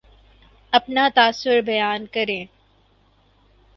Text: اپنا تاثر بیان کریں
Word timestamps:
اپنا 0.73 1.07
تاثر 1.15 1.61
بیان 1.61 2.05
کریں 2.05 2.45